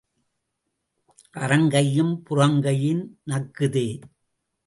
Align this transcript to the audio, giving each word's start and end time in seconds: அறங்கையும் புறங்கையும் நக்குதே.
அறங்கையும் 1.33 2.13
புறங்கையும் 2.29 3.03
நக்குதே. 3.25 3.87